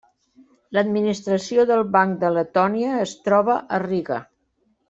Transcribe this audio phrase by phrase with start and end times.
[0.77, 4.23] L'administració del Banc de Letònia es troba a Riga.